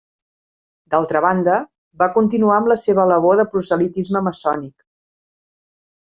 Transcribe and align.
D'altra 0.93 1.19
banda, 1.25 1.57
va 2.03 2.07
continuar 2.15 2.55
amb 2.59 2.71
la 2.71 2.77
seva 2.83 3.05
labor 3.11 3.37
de 3.41 3.45
proselitisme 3.51 4.23
maçònic. 4.29 4.73